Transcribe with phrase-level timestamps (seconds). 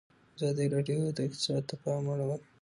[0.35, 2.39] ازادي راډیو د اقتصاد ته پام اړولی.